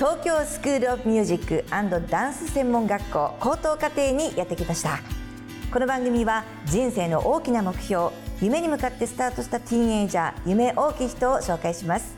[0.00, 1.62] 東京スクールオブミュージック
[2.08, 4.98] ダンス専門学校高等課程にやってきました。
[5.70, 8.08] この番組は人生の大きな目標
[8.40, 12.16] 夢に向かってスタートしたティーンエイジャー夢大きい人を紹介します。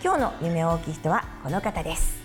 [0.00, 2.20] 今日の夢大きい人はこの方です。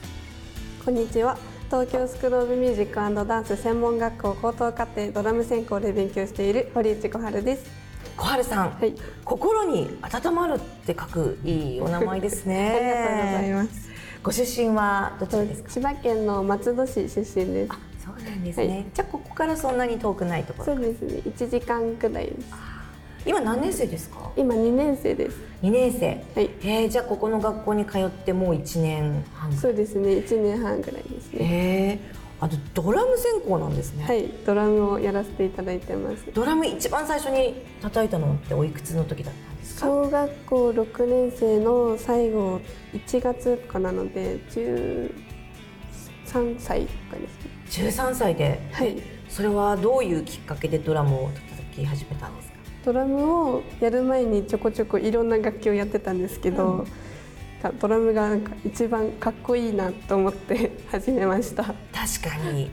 [0.86, 1.40] こんにちは。
[1.72, 7.66] 東京スクールオブミュージックダンス専門学校高等課程ドラム専攻で勉強している堀内小春です。
[8.16, 8.94] 小春さん、はい、
[9.26, 12.70] 心に温まるって書くいいお名前ですね。
[12.78, 13.93] ありがとうございます
[14.24, 15.70] ご出身はどちらですか？
[15.70, 17.74] 千葉県の松戸市出身です。
[18.06, 21.22] そうなんですね、はい、じゃあここからそんなに遠くないところそうですね。
[21.26, 22.48] 1時間くらいです。
[23.26, 24.32] 今何年生ですか？
[24.36, 25.38] 今2年生です。
[25.62, 26.08] 2年生。
[26.36, 26.50] はい。
[26.62, 29.54] えー、じゃあここの学校に通ってもう1年半。
[29.54, 30.10] そうですね。
[30.10, 32.00] 1年半ぐらいですね。
[32.02, 34.04] えー、あとドラム専攻なんですね。
[34.06, 34.28] はい。
[34.46, 36.26] ドラムをやらせていただいてます。
[36.34, 39.53] ドラム一番最初に叩いたのっておいくつの時だった？
[39.53, 39.88] んですか？
[39.88, 42.60] 小学校6年生の最後
[42.94, 45.12] 1月とかなので13
[46.60, 47.92] 歳とかですね。
[47.92, 52.54] 13歳で、はい、それはどういうきっかけでドラムを叩き始めたんですか？
[52.86, 56.86] ドラムをやる前にちょこちょこいろんな楽器をやってたんですけど、
[57.64, 61.64] うん、ドラムがなんか一番かっこいいなと思って始めました。
[61.64, 61.76] 確
[62.30, 62.70] かに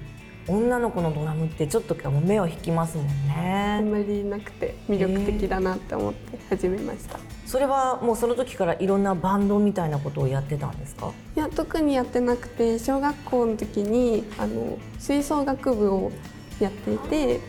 [0.48, 3.74] 女の子のドラムってちょっと目を引きますもんね。
[3.78, 11.12] あんまりなくて魅力的だなって思って始めました、それはもうその時からいろんなバンドみたいなことをやってたんですか？
[11.36, 16.12] いや特にやってなくて小学校の時にあの吹奏楽部を
[16.58, 17.40] やっていて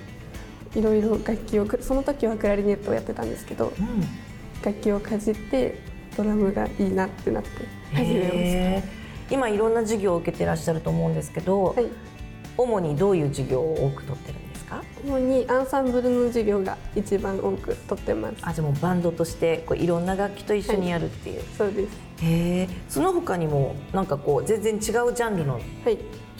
[0.75, 4.01] いろいろ楽器をその時はクラリネットをやってたんですけど、うん、
[4.63, 5.81] 楽器をかじって
[6.15, 7.49] ドラムがいいなってなって
[7.93, 8.29] 始めま
[8.81, 9.01] した。
[9.33, 11.85] 今いろんな授業を受けてらっしゃると思うんですけど、はい、
[12.57, 14.83] 主にどういう授業を多く取ってるんですか？
[15.05, 18.35] 主にアンサンブルの授業が一番多く取ってます。
[18.41, 21.97] あじゃもうバンドとしてこういろんな楽器と一緒にやるっていう、はい、そうです。
[22.23, 22.69] へえ。
[22.87, 25.59] その他にもなんかこう全然違うジャンルの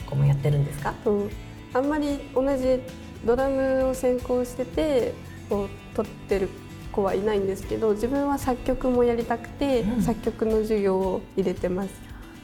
[0.06, 1.30] 子もやってるんですか、は
[1.74, 2.80] い、あんまり同じ
[3.26, 5.14] ドラムを専攻してて
[5.50, 6.50] こう取ってる
[6.92, 11.90] 子はいないんですけど自分は作曲もやりたくて、うん、作曲の授業を入れてます。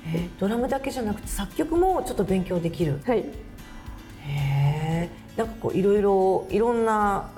[0.06, 0.30] え。
[0.36, 3.02] ー、ドラムだけじゃなくて作曲もちょっと勉強できる。
[3.06, 3.26] はい。
[5.38, 7.30] なんかこういろいろいろんな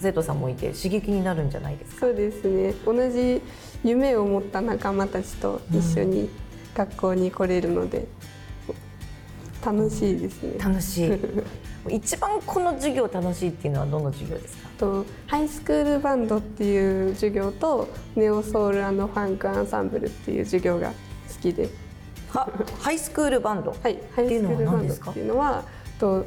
[0.00, 2.00] 生徒さんもいて刺激になるんじゃないですか？
[2.06, 2.74] そうですね。
[2.84, 3.40] 同じ
[3.84, 6.28] 夢を持った仲間たちと一緒に
[6.74, 8.06] 学校に来れるので、
[9.64, 10.58] 楽しいですね。
[10.58, 11.12] 楽しい。
[11.88, 14.68] 一番この授業楽しいっていうのはどの授業ですか？
[14.78, 20.94] とハイスクールバンドっていう授業とネオソウルファンクアンサンブルっていう授業が好
[21.40, 21.68] きで
[22.32, 22.48] は
[22.80, 25.64] ハイスクールバンドはいハイスクールバンドっていうのは
[26.00, 26.26] と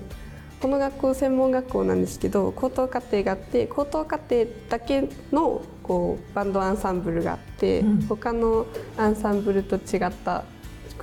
[0.61, 8.65] この学校専門学校なんですけど高等課程があって高等課程だけのこうバンドアンサンブルがあって、うん、他の
[8.97, 10.43] アンサンブルと違った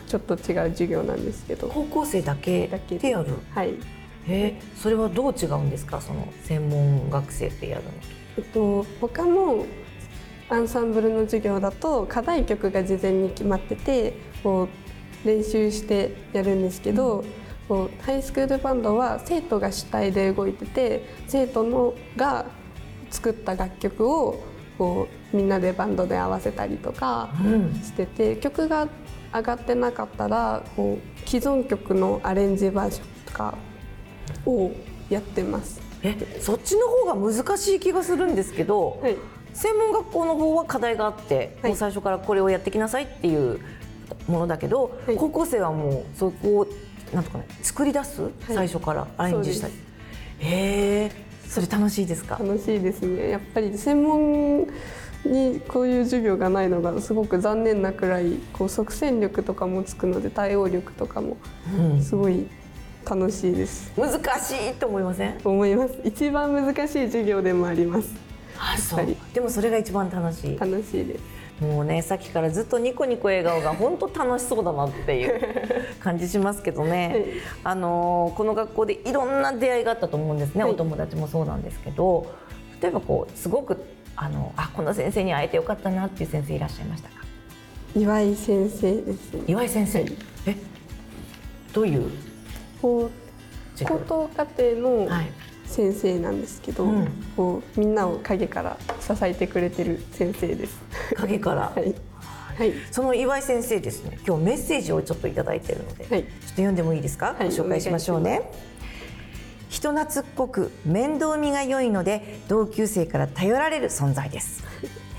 [0.07, 1.69] ちょっと違う授業なんですけど。
[1.69, 3.27] 高校生だけでやる？
[3.51, 3.75] はい。
[4.29, 4.61] え。
[4.77, 6.01] それはどう違うんですか？
[6.01, 7.91] その専門学生ってやるの。
[8.39, 9.65] えっと他の
[10.49, 14.13] アンサンブルの授業だと課題曲が事前に決まってて
[14.45, 14.69] こ
[15.25, 17.27] う練習してやるんですけど、うん、
[17.69, 22.47] こうハイスクールバンドは生徒が主体で動いてて生徒のが
[23.11, 24.43] 作った楽曲を
[24.79, 27.31] こうみんなでバンドで合わせたりとか
[27.83, 28.89] してて、うん、曲が
[29.35, 33.59] 上がってなかったらこう既存曲のアレンジバージョンとか
[34.45, 34.71] を
[35.09, 35.81] やってます。
[36.03, 39.17] えそっちの方が難しい気がするんですけど、はい、
[39.55, 43.61] 専門学校の方は課題があって、はい、もう最初からこれをやってきなさいっていう
[44.29, 46.67] ものだけど、はい、高校生はもうそこを
[47.13, 49.73] なんとかね作り出す、最初からアレンジしたり。
[50.41, 51.13] へえ
[51.49, 52.39] それ楽しいですか？
[52.41, 53.31] 楽しいですね。
[53.31, 54.67] やっぱり専門
[55.25, 61.37] にこういう授業がないのがすごく残念なくらいこう即戦力とかもつくので対応力とかも
[62.03, 62.47] すごい
[63.09, 63.93] 楽しいです。
[63.97, 65.39] 難しいと思いません？
[65.45, 65.95] 思います。
[66.05, 68.09] 一番難しい授業でもあります。
[68.59, 69.07] あそう。
[69.33, 70.59] でもそれが一番楽しい。
[70.59, 75.41] 楽しいですもうねさっきからずっとニコニコ笑顔が本当楽しそうだなっていう
[76.01, 77.25] 感じしますけどね、はい。
[77.65, 80.73] あのこの学校でいろんな出会いがあったと思うんですね、はい。
[80.73, 82.27] お友達もそうなんですけど。
[82.83, 83.83] 例えばこうすごく
[84.17, 87.15] あのあこの先生に会えてよかったなっていう先生いらっしゃいましたか？
[87.97, 89.33] 岩井先生です。
[89.33, 90.07] ね岩井先生、え？
[91.73, 92.11] どういう？
[92.83, 93.09] 高
[94.07, 95.27] 等課程のはい
[95.67, 97.09] 先生なんですけど、うん。
[97.37, 100.79] こうみんなを陰から支えてくれてる先生です。
[101.17, 101.95] 影から、 はい、
[102.57, 104.19] はい、その岩井先生ですね。
[104.27, 106.23] 今日メッセージをちょっといただいているので、はい。
[106.23, 108.43] ちょっと読んでもいいですか、はいご紹介しましょうね。
[109.69, 114.65] 人懐っこく面倒見が良いので同級生から頼られる存在です。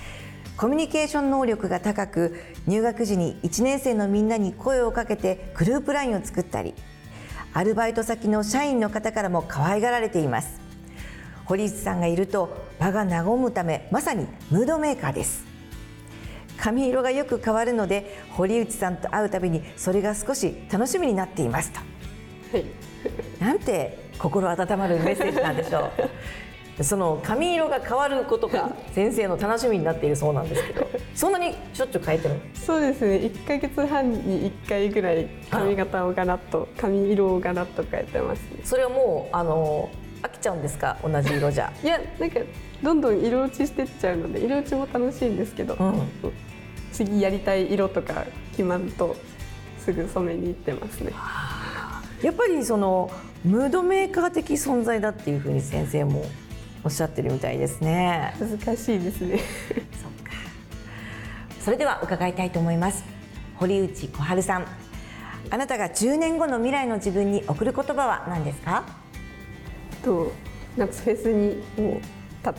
[0.58, 2.36] コミュニケーション能力が高く
[2.66, 6.74] 入学時に1年生のみんなに声をかけてグループラインを作ったり
[7.54, 10.60] アルバイト先の社員の方からも可愛がられています。
[11.46, 15.46] 堀内さんがいると場が和むためまさにムードメーカーです。
[16.58, 21.80] 髪色がよく変わるので堀内さんと会うたびにそれが少し楽しみになっていますと。
[21.80, 22.66] はい、
[23.40, 25.92] なんて心温まるメッセージなんでしょう
[26.84, 32.40] その髪色が変わることが 先生の楽しみになっているそうなんですけどそんなにしょっちゅう変えてるの？
[32.54, 33.16] そうですね。
[33.16, 38.60] 1ヶ月半に1回ぐらい髪型をガラッと髪色をガラッと変えてますね。
[38.64, 39.90] それはもうあの
[40.22, 40.98] 飽きちゃうんですか？
[41.04, 42.40] 同じ色じゃ いやなんか
[42.84, 46.02] どんどん色落ちしてっちゃうので色落ちも楽しいんですけど、うん
[46.94, 49.16] 次やりたい色とか決まると
[49.78, 51.12] すぐ染めに行ってますね。
[52.24, 53.12] やっぱりその
[53.46, 56.26] ムードメーカー的存在だっていうふうに先生も
[56.88, 58.34] おっしゃってるみたいですね。
[58.40, 59.40] 難しいですね。
[59.40, 60.32] そっか。
[61.60, 63.04] それでは伺いたいと思います。
[63.58, 64.66] 堀内小春さん。
[65.50, 68.86] あなたが10年後の未来の自分に送る言葉は何ですか？
[70.02, 70.32] と
[70.78, 72.02] 夏フェスにもう
[72.42, 72.54] た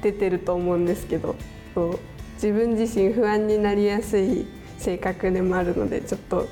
[0.00, 1.36] 出てると思うんですけど
[2.36, 4.46] 自分自身不安になりやすい
[4.78, 6.48] 性格でもあるのでちょっと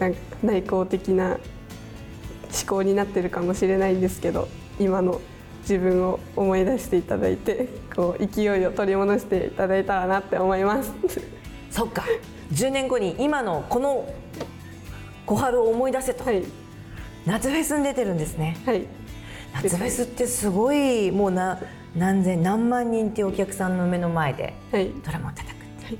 [0.00, 1.40] なんか内向的な思
[2.66, 4.48] 考になってるかもしれないんですけど
[4.80, 5.20] 今の
[5.62, 10.92] 自分を思い出していただいてこう勢いを取り戻していただいたらなって思います。
[11.70, 12.04] そっか。
[12.52, 14.12] 10年後に今のこの
[15.24, 16.42] 小春を思い出せと、はい、
[17.24, 18.58] 夏フェスに出てるんですね。
[18.66, 18.86] はい、
[19.54, 21.60] 夏フェスってすごいもうな
[21.96, 25.98] 何千何万人っていうお客さんの目の前ではい、ドラムを叩くって、はい。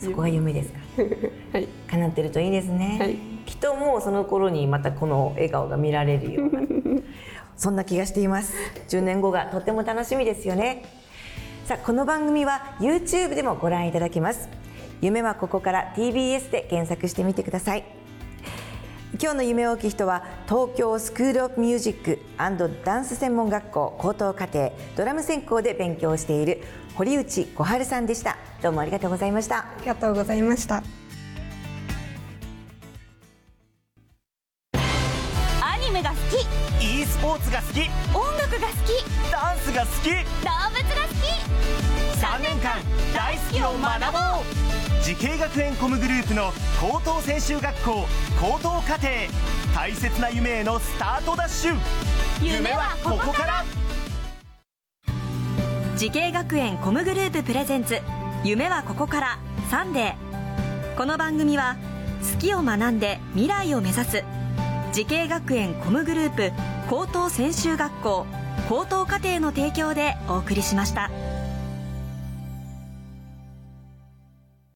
[0.00, 0.78] そこが夢ですか？
[1.52, 3.16] はい、叶ってるといいですね、はい。
[3.44, 6.60] きっともうその頃にまたこの笑顔が見られるような
[7.56, 8.54] そんな気がしています。
[8.88, 10.84] 10年後がとっても楽しみですよね。
[11.64, 14.48] さあこの番組は YouTube でもご覧いただけます。
[15.00, 17.84] 夢はここから TBS で検索してみてください。
[19.20, 22.18] 今日の夢大きい人は東京スクールオブミュージック
[22.84, 26.62] ダンス専門学校高等課程ドラム専攻で勉強している
[26.94, 28.36] 堀内小春さんでした。
[28.62, 29.60] どうもありがとうございました。
[29.60, 30.82] ありがとうございました。
[37.66, 37.90] 好き。
[38.14, 39.30] 音楽が好き。
[39.30, 40.10] ダンスが好き。
[40.10, 41.26] 動物が好き。
[42.20, 42.80] 3年間
[43.14, 45.02] 大好きを学ぼう。
[45.02, 48.06] 滋慶学園 COMグループの高等専修学校
[48.40, 49.08] 高等課程。
[49.74, 51.76] 大切な夢へのスタートダッシュ。
[52.42, 53.64] 夢はここから。
[55.96, 58.00] 滋慶学園 COMグループ presents。
[58.44, 59.38] 夢はここから。
[59.70, 60.96] サンデー。
[60.96, 61.76] この番組は
[62.32, 64.24] 好きを学んで未来を目指す。
[64.92, 66.52] 慈恵学園コムグループ
[66.88, 68.26] 高等専修学校
[68.68, 71.10] 高等課程の提供でお送りしました。